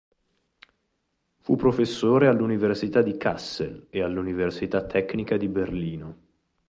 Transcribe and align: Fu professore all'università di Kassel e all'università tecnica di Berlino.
Fu 1.41 1.55
professore 1.55 2.25
all'università 2.25 3.03
di 3.03 3.17
Kassel 3.17 3.85
e 3.91 4.01
all'università 4.01 4.83
tecnica 4.83 5.37
di 5.37 5.47
Berlino. 5.47 6.17